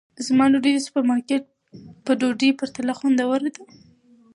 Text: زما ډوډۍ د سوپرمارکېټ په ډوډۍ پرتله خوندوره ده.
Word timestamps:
زما 0.25 0.45
ډوډۍ 0.51 0.71
د 0.75 0.79
سوپرمارکېټ 0.85 1.43
په 2.05 2.11
ډوډۍ 2.19 2.49
پرتله 2.59 2.93
خوندوره 2.99 3.49
ده. 3.55 3.63